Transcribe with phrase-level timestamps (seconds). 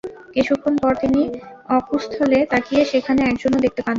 [0.35, 1.21] কিছুক্ষণ পর তিনি
[1.77, 3.89] অকুস্থলে তাকিয়ে সেখানে একজনও দেখতে পাননা।